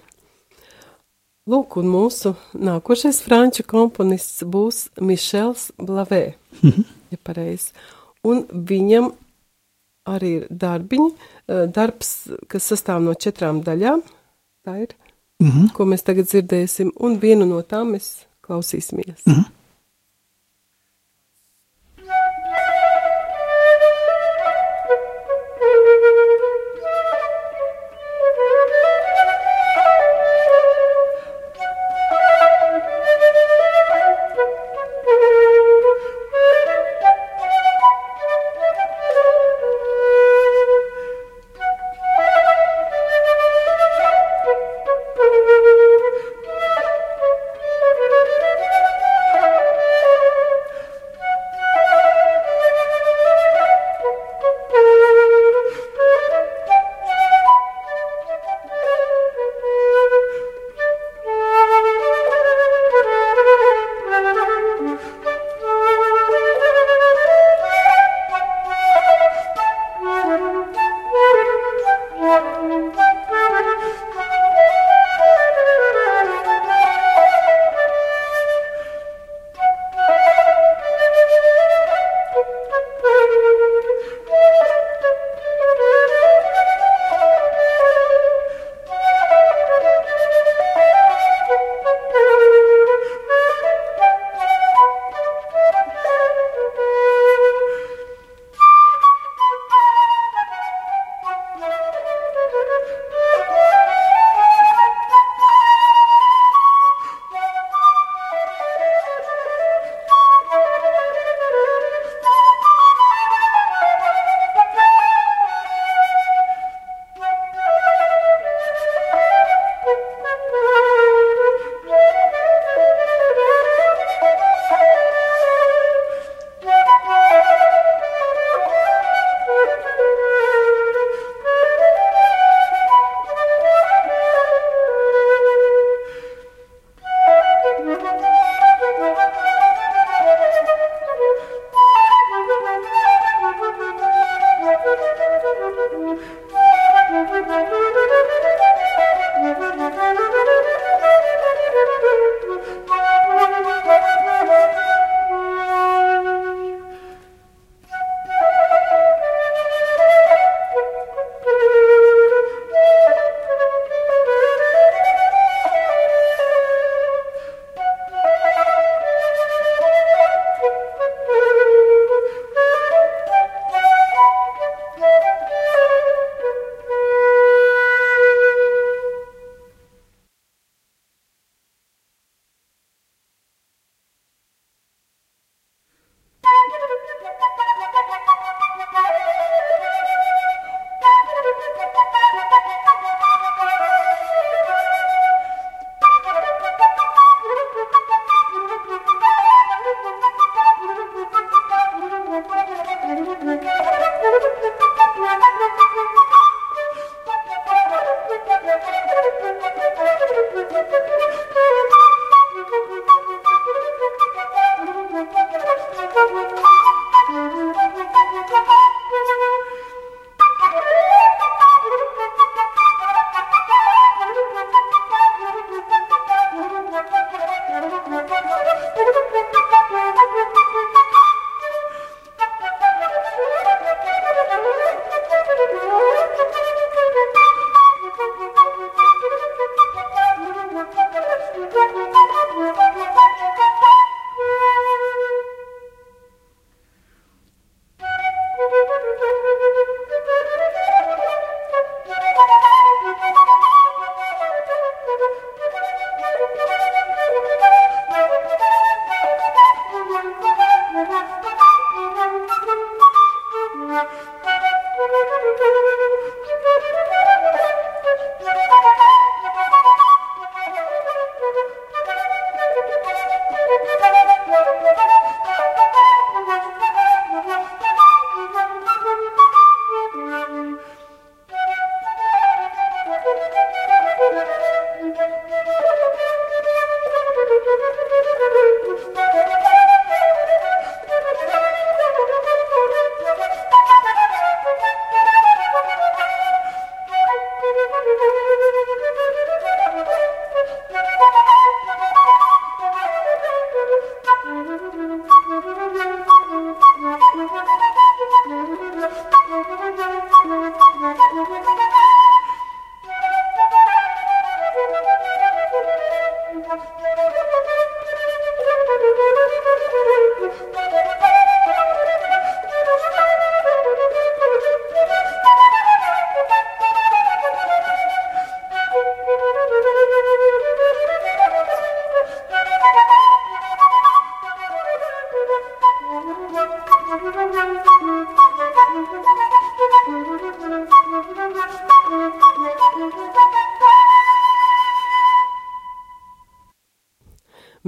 [1.49, 6.83] Lūk, un mūsu nākošais franču komponists būs Mišels Blavē, mm -hmm.
[7.11, 7.71] ja pareizi.
[8.23, 9.11] Un viņam
[10.05, 11.09] arī ir darbiņi,
[11.47, 14.01] eh, darbs, kas sastāv no četrām daļām,
[14.65, 14.93] tā ir,
[15.41, 15.73] mm -hmm.
[15.73, 19.25] ko mēs tagad dzirdēsim, un vienu no tām mēs klausīsimies.
[19.25, 19.45] Mm -hmm.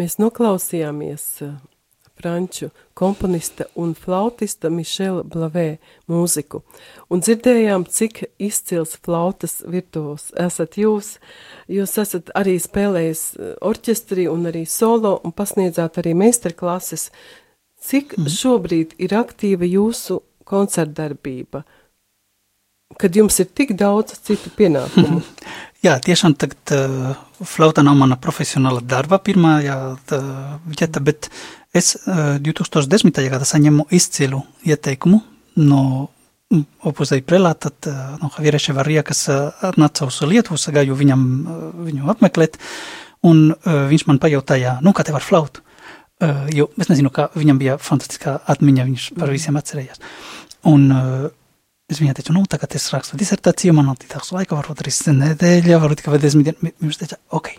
[0.03, 1.51] Mēs noklausījāmies uh,
[2.19, 5.77] franču komponista un flautista Mišela Blavē
[6.11, 6.59] mūziku,
[7.07, 11.13] un dzirdējām, cik izcils flautas virtuos esat jūs.
[11.71, 17.07] Jūs esat arī spēlējis uh, orķestrī un arī solo un pasniedzāt arī meistarklases.
[17.79, 18.27] Cik mm.
[18.41, 21.63] šobrīd ir aktīva jūsu koncertdarbība,
[22.99, 25.23] kad jums ir tik daudz citu pienākumu?
[25.83, 27.09] Jā, tiešām tagad uh,
[27.43, 31.27] flauta nav mana profesionāla darba pirmā vieta, bet
[31.75, 33.19] es uh, 2010.
[33.27, 35.19] gadā saņemu izcilu ieteikumu
[35.59, 35.81] no
[36.87, 42.15] opusēja prelāta, uh, no Javiera Ševarija, kas uh, atnāca uz Lietuvu, sagāju viņam, uh, viņu
[42.15, 42.55] apmeklēt,
[43.27, 45.67] un uh, viņš man pajautāja, nu, kā tev ar flautu?
[46.23, 49.99] Uh, jo es nezinu, kā viņam bija fantastiskā atmiņa, viņš par visiem atcerējās.
[50.71, 51.31] Un uh,
[51.91, 56.01] es viņai teicu, nu, tagad es rakstu disertāciju, man daudz laika, varbūt arī nedēļa, varbūt
[56.01, 56.75] tikai desmit dienas.
[56.81, 57.51] Viņš teica, ok,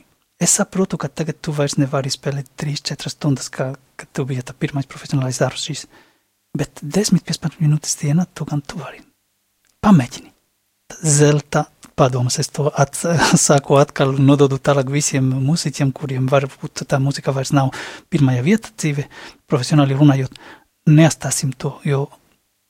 [0.43, 4.57] es saprotu, ka tagad tu vairs nevari spēlēt 3-4 stundas, kā, kad tu biji tā
[4.57, 5.87] pirmais profesionālais darbs šīs.
[6.55, 9.03] Bet 10-15 minūtes dienā tu gan tu vari.
[9.85, 10.31] Pamēģini.
[11.03, 11.65] Zelta
[11.95, 12.99] padomas, es to at,
[13.47, 17.73] sāku atkal nododu tālāk visiem mūziķiem, kuriem varbūt tā mūzika vairs nav
[18.13, 19.07] pirmajā vieta dzīve,
[19.51, 20.39] profesionāli runājot,
[20.91, 22.07] neatstāsim to, jo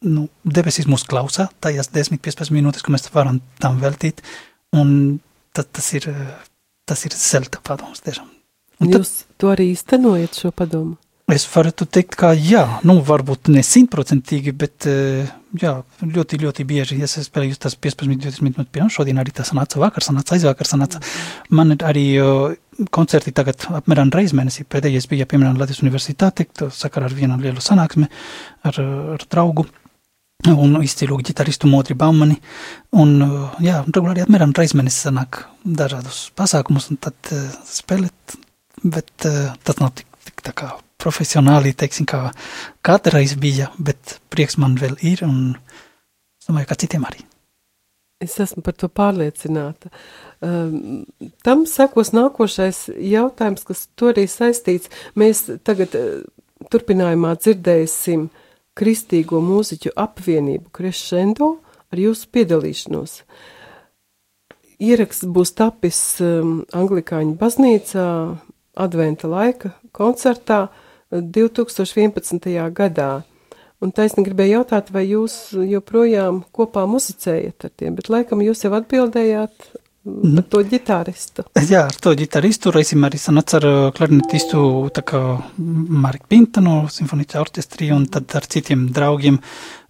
[0.04, 4.22] nu, debesis mūs klausā tajās 10-15 minūtes, ko mēs varam tam veltīt,
[4.76, 5.18] un
[5.54, 6.08] tad tas ir,
[6.88, 8.28] tas ir zelta padoms tiešām.
[8.82, 10.98] Un Jūs tad, to arī īstenojat šo padomu?
[11.32, 14.84] Es varētu teikt, ka jā, nu varbūt ne simtprocentīgi, bet
[15.56, 15.70] jā,
[16.02, 20.04] ļoti, ļoti bieži, ja es spēlēju tās 15-20 minūtes, piemēram, šodien arī tas sanāca vakar,
[20.04, 21.00] sanāca aizvakar, sanāca.
[21.48, 22.04] Man ir arī
[22.92, 26.44] koncerti tagad apmēram reiz mēnesī, pēdējais bija, piemēram, Latvijas universitāte,
[26.76, 28.10] sakar ar vienu lielu sanāksmi
[28.68, 28.82] ar,
[29.16, 29.64] ar draugu
[30.52, 32.36] un izcilu ģitaristu Modri Baumani,
[33.00, 33.16] un,
[33.64, 38.36] jā, regulāri apmēram reiz mēnesī sanāk dažādus pasākumus, un tad uh, spēlēt,
[38.82, 42.28] bet uh, tas nav tik, tik tā kā profesionāli, teiksim, kā
[42.84, 47.24] kādreiz bija, bet prieks man vēl ir, un es domāju, ka citiem arī.
[48.24, 49.90] Es esmu par to pārliecināta.
[50.44, 51.02] Um,
[51.44, 54.92] tam sekos nākošais jautājums, kas to arī saistīts.
[55.18, 56.22] Mēs tagad uh,
[56.72, 58.28] turpinājumā dzirdēsim
[58.78, 61.56] kristīgo mūziķu apvienību Crescendo
[61.92, 63.20] ar jūsu piedalīšanos.
[64.84, 68.06] Ieraksts būs tapis um, Anglikāņu baznīcā
[68.74, 70.64] adventa laika koncertā.
[70.66, 70.80] Uh,
[71.22, 72.72] 2011.
[72.74, 73.22] gadā.
[73.82, 78.72] Un taisni gribēju jautāt, vai jūs joprojām kopā muzicējat ar tiem, bet laikam jūs jau
[78.78, 79.68] atbildējāt
[80.04, 80.38] mm.
[80.40, 81.44] ar to ģitāristu.
[81.72, 85.20] Jā, ar to ģitāristu reizim arī sanāca ar uh, klarinetistu tā kā
[85.58, 89.40] Marku Pinta no simfoniķa orķestrī un tad ar citiem draugiem.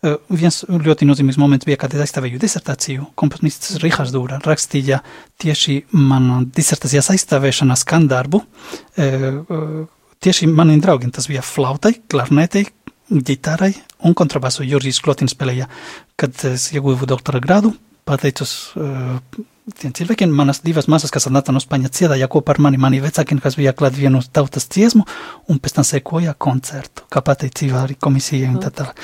[0.05, 3.11] Uh, viens ļoti nozīmīgs moments bija, kad es aizstāvēju disertāciju.
[3.19, 5.01] Komponists Rihards Dūra rakstīja
[5.43, 9.85] tieši man disertācijas aizstāvēšanas skandarbu, uh,
[10.25, 12.67] tieši maniem draugiem tas bija flautai, klarnetei,
[13.13, 13.75] ģitārai
[14.09, 14.65] un kontrabasu.
[14.65, 15.69] Jurijs Klotins spēlēja,
[16.21, 17.75] kad es ieguvu doktora grādu,
[18.09, 19.19] pateicos uh,
[19.81, 23.41] tiem cilvēkiem, manas divas māsas, kas atnāca no Spaņa ciedāja kopā ar mani, mani vecākiem,
[23.43, 25.07] kas bija klāt vienu tautas ciesmu,
[25.49, 29.01] un pēc tam sekoja koncertu, kā pateicība arī komisijai un tā tālāk.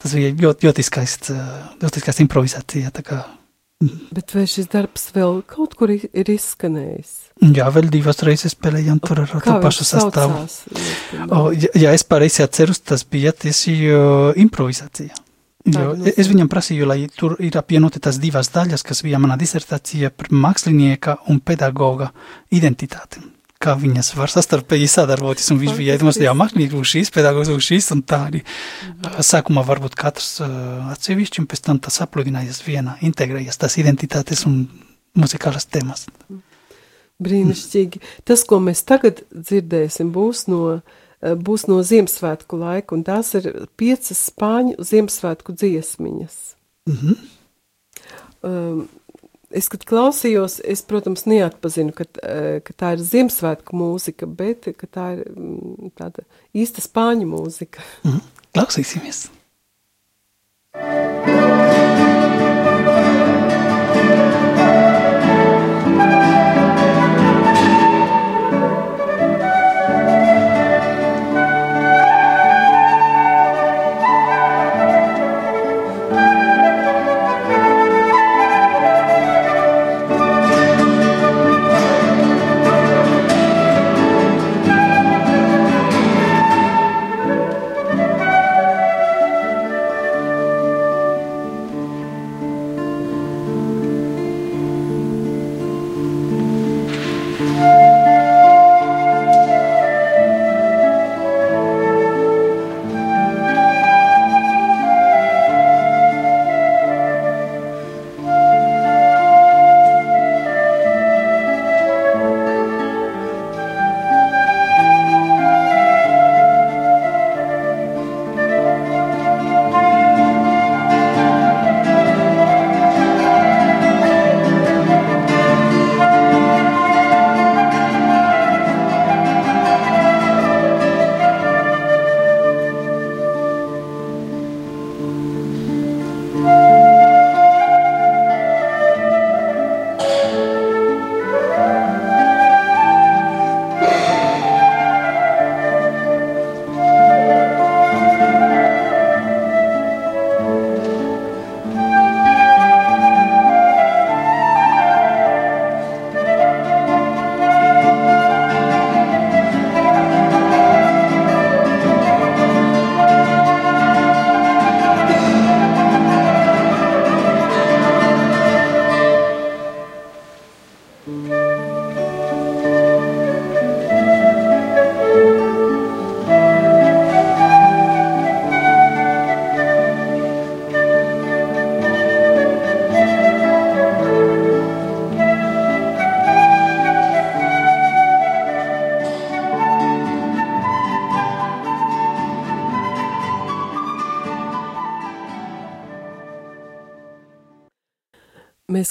[0.00, 1.34] Tas bija ļoti, ļoti skaists,
[1.82, 3.20] ļoti skaists improvizācija, tā kā
[4.12, 7.12] Bet vai šis darbs vēl kaut kur ir izskanējis?
[7.56, 10.42] Jā, vēl divas reizes spēlējām tur ar to pašu sastāvu.
[11.32, 14.02] O, ja, ja es pareizi atceros, tas bija tieši uh,
[14.36, 15.16] improvizācija.
[15.68, 20.08] Jo, es viņam prasīju, lai tur ir apvienoti tās divas daļas, kas bija mana disertācija
[20.16, 22.08] par mākslinieka un pedagoga
[22.56, 23.20] identitāti
[23.60, 27.66] kā viņas var sastarpēji sadarboties, un viņš bija iedomās, jā, mākslinieki būs šīs, pedagogs būs
[27.66, 29.18] šīs, un tā arī mm.
[29.26, 34.62] sākumā varbūt katrs uh, atsevišķi, un pēc tam tas apludinājies vienā, integrējies tās identitātes un
[35.20, 36.06] muzikālas temas.
[37.20, 38.00] Brīnišķīgi.
[38.24, 40.78] Tas, ko mēs tagad dzirdēsim, būs no,
[41.20, 43.50] būs no Ziemassvētku laika, un tās ir
[43.80, 46.38] piecas spāņu Ziemassvētku dziesmiņas.
[46.88, 47.16] Mm -hmm.
[48.42, 48.88] um,
[49.50, 55.12] es, kad klausījos, es, protams, neatpazinu, ka, eh, ka tā ir Ziemassvētku mūzika, bet tā
[55.18, 57.84] ir mm, tāda īsta spāņu mūzika.
[58.04, 58.20] Mm,
[58.54, 59.28] klausīsimies!
[60.74, 61.59] Mēs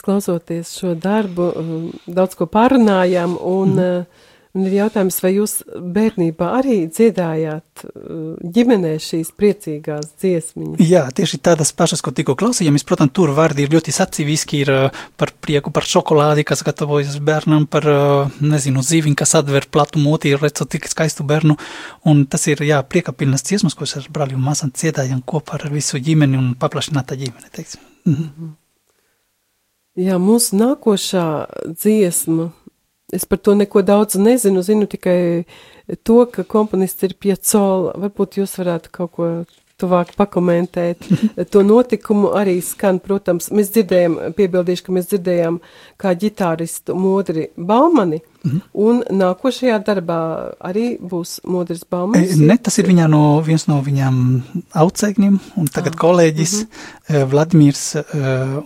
[0.10, 4.26] klausoties šo darbu, um, daudz ko pārunājām, un, mm.
[4.58, 10.82] un ir jautājums, vai jūs bērnībā arī dziedājāt uh, ģimenē šīs priecīgās dziesmiņas?
[10.82, 12.88] Jā, tieši tādas pašas, ko tikko klausījāmies.
[12.90, 14.72] Protams, tur vārdi ir ļoti sacīviski, ir
[15.22, 17.86] par prieku, par šokolādi, kas gatavojas bērnam, par,
[18.42, 21.60] nezinu, zīviņu, kas atver platu moti, redzot tik skaistu bērnu,
[22.10, 25.60] un tas ir, jā, prieka pilnas dziesmas, ko es ar brāļu un māsām dziedājam kopā
[25.60, 27.86] ar visu ģimeni un paplašinātā ģimene, teiksim.
[28.10, 28.50] Mhm.
[29.98, 31.24] Jā, mūsu nākošā
[31.74, 32.52] dziesma,
[33.14, 35.46] es par to neko daudz nezinu, zinu tikai
[36.06, 37.96] to, ka komponists ir Piacola.
[37.98, 39.30] Varbūt jūs varētu kaut ko
[39.80, 41.06] tuvāk pakomentēt.
[41.54, 45.60] to notikumu arī skan, protams, mēs dzirdējām, piebildīšu, ka mēs dzirdējām
[46.00, 50.20] kā ģitāristu Modri Baumani, mm un nākošajā darbā
[50.64, 52.34] arī būs Modris Baumans.
[52.34, 54.16] E, ne, tas ir viņā no, viens no viņām
[54.80, 56.00] audzēkņiem, un tagad ah.
[56.00, 57.30] kolēģis mm -hmm.
[57.30, 57.96] Vladimirs,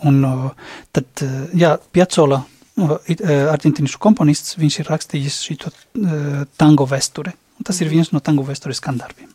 [0.03, 0.51] un
[0.91, 2.43] tad, jā, Piacola,
[2.77, 5.71] argentīnišu komponists, viņš ir rakstījis šito
[6.57, 9.29] tango vesture, un tas ir viens no tango vestures skandarbiem.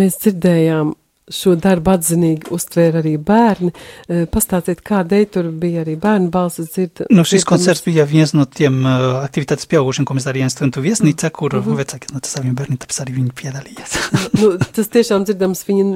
[0.00, 0.94] Mēs dzirdējām
[1.30, 3.70] šo darbu atzinīgi uztvēra arī bērni.
[3.70, 7.04] E, pastāstiet, kādēļ tur bija arī bērnu balsis dzird.
[7.14, 11.30] Nu, šis koncerts bija viens no tiem uh, aktivitātes pieaugušiem, ko mēs darījām studentu viesnīcā,
[11.34, 11.70] kur mhm.
[11.70, 11.80] -huh.
[11.82, 13.96] vecāki no saviem bērniem, tāpēc arī viņi piedalījās.
[14.40, 15.86] nu, tas tiešām dzirdams, viņi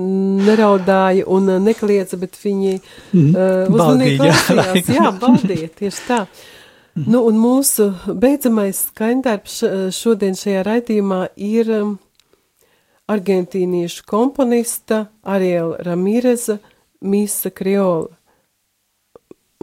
[0.49, 3.31] neraudāja un nekliedza, bet viņi mm.
[3.35, 4.93] uh, uzmanīgi klausījās.
[4.95, 6.25] Jā, baudīja, tieši tā.
[6.95, 7.11] Mm.
[7.11, 9.63] Nu, un mūsu beidzamais skaņdarbs
[9.97, 11.97] šodien šajā raidījumā ir um,
[13.11, 16.59] argentīniešu komponista Ariela Ramireza
[17.05, 18.09] Misa Kriola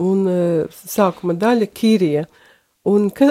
[0.02, 2.26] un uh, sākuma daļa Kirija.
[2.89, 3.28] Un ka,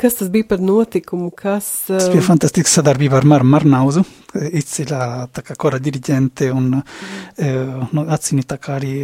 [0.00, 1.68] kas tas bija par notikumu, kas...
[1.90, 4.04] Uh, tas bija fantastiska sadarbība ar Maru Marnauzu,
[4.60, 7.92] izcilā tā kā kora diriģente un mm.
[7.92, 8.94] nu, atcīni tā kā arī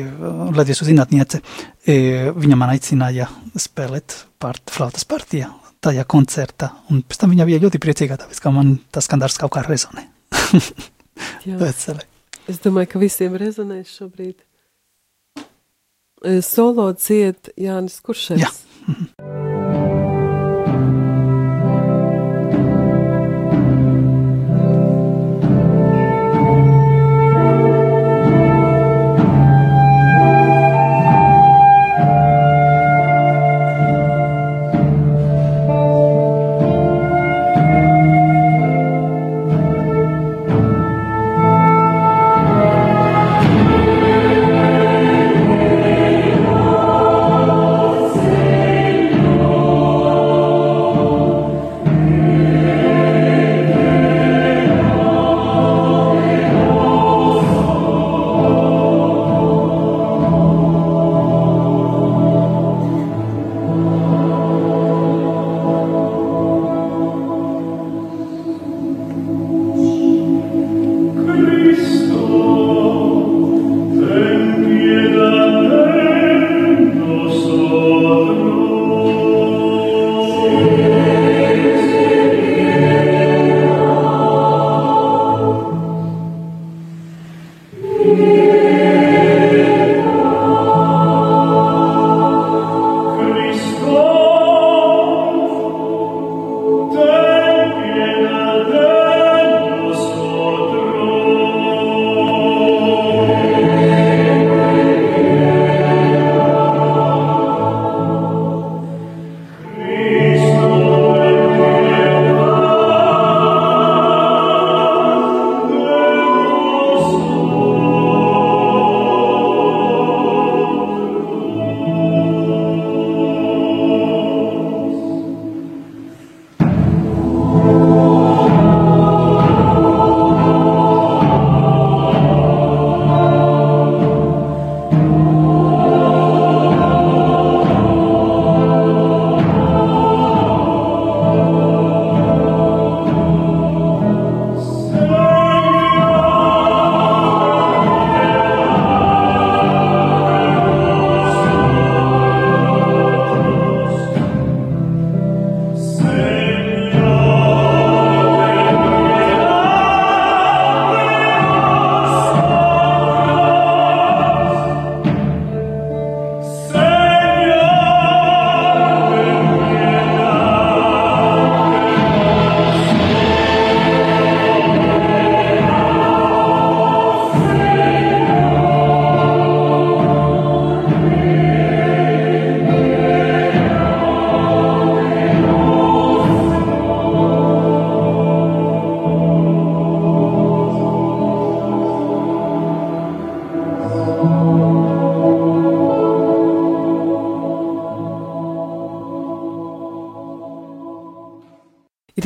[0.56, 1.42] Latviešu zinātniece.
[1.84, 3.28] Viņa man aicināja
[3.60, 5.52] spēlēt part, flautas partijā
[5.84, 6.70] tajā koncertā.
[6.92, 10.06] Un pēc tam viņa bija ļoti priecīga, tāpēc, ka man tas skandārs kaut kā rezonē.
[12.50, 14.38] es domāju, ka visiem rezonēs šobrīd.
[16.44, 18.44] Solo dzied Jānis Kuršēns.
[18.44, 18.52] Jā.
[18.86, 19.39] Mhm.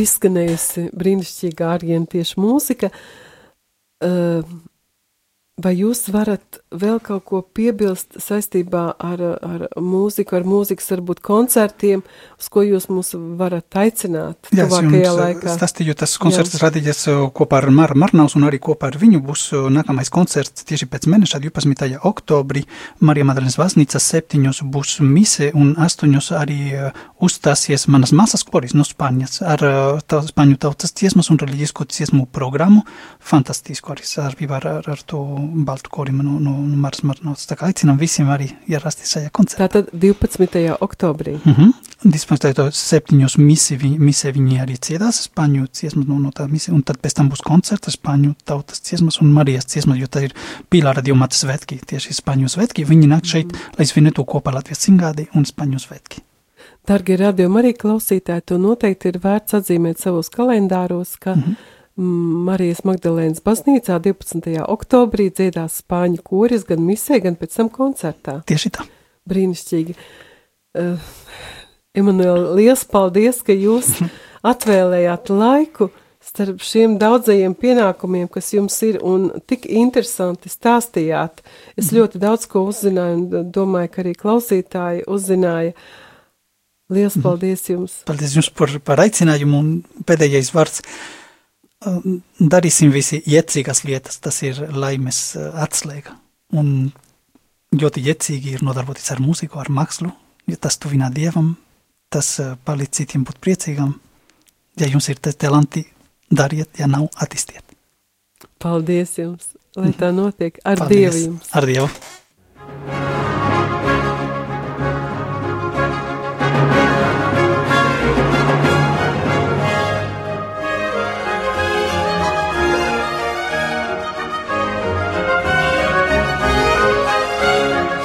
[0.05, 2.93] Izskanējusi brīnišķīga argentiešu mūzika.
[4.05, 4.47] Uh,
[5.55, 12.03] Vai jūs varat vēl kaut ko piebilst saistībā ar, ar mūziku, ar mūzikas, varbūt koncertiem,
[12.39, 15.55] uz ko jūs mūs varat aicināt Jā, tuvākajā laikā?
[15.57, 19.47] Stāstīju, tas koncerts radījies uh, kopā ar Mara Marnaus un arī kopā ar viņu būs
[19.55, 21.99] uh, nākamais koncerts tieši pēc mēneša 12.
[22.11, 22.65] oktobrī.
[23.05, 26.61] Marija Madalenes Vasnīcas septiņos būs mise un astoņos arī
[27.25, 29.65] uzstāsies manas masas koris no Spāņas ar
[30.09, 32.85] tā, Spāņu tautas ciesmas un reliģisko ciesmu programmu.
[33.25, 35.23] Fantastisku arī sarbībā ar, ar, ar to
[35.67, 37.47] baltu korim no, no, no Maras Marnovas.
[37.49, 39.64] Tā kā aicinām visiem arī ierasties šajā koncertā.
[39.65, 40.77] Tātad 12.
[40.81, 41.39] oktobrī.
[41.45, 41.73] Mm -hmm.
[42.05, 42.71] 12.
[42.71, 46.99] septiņos misi, viņi, misē viņi arī ciedās spāņu ciesmas no, no tā misija, un tad
[47.01, 50.35] pēc tam būs koncerta spāņu tautas ciesmas un Marijas ciesmas, jo tā ir
[50.71, 52.85] Pīlāra divmata svētki, tieši spāņu svētki.
[52.85, 56.21] Viņi nāk šeit, mm lai svinētu kopā Latvijas cingādi un spāņu svētki.
[56.87, 61.55] Dargie radio arī klausītāji, to noteikti ir vērts atzīmēt savos kalendāros, ka mm -hmm
[61.97, 64.57] Marijas Magdalēnas baznīcā 12.
[64.67, 68.41] oktobrī dziedās spāņu koris gan misē, gan pēc tam koncertā.
[68.51, 68.87] Tieši tā.
[69.31, 69.97] Brīnišķīgi.
[70.75, 71.13] Uh,
[71.95, 73.93] Emanuēl, liels paldies, ka jūs
[74.53, 75.93] atvēlējāt laiku
[76.25, 81.45] starp šiem daudzajiem pienākumiem, kas jums ir, un tik interesanti stāstījāt.
[81.77, 81.99] Es mm.
[81.99, 85.75] ļoti daudz ko uzzināju, un domāju, ka arī klausītāji uzzināja.
[86.93, 87.25] Liels mhm.
[87.25, 88.01] paldies jums!
[88.09, 90.83] Paldies jums par, par aicinājumu, un pēdējais vārds.
[91.85, 96.15] Uh, darīsim visi iecīgas lietas, tas ir laimes eh, atslēga.
[96.57, 96.69] Un
[97.81, 100.11] ļoti iecīgi ir nodarboties ar mūziku, ar mākslu,
[100.51, 101.55] jo tas tuvinā Dievam,
[102.13, 103.95] tas eh, palīdz citiem būt priecīgam.
[104.81, 105.85] Ja jums ir talanti,
[106.31, 107.63] dariet, ja nav, attīstiet.
[108.63, 111.15] Paldies jums, lai tā notiek ar Paldies.
[111.15, 111.51] Dievu jums.
[111.55, 111.91] Ar Dievu.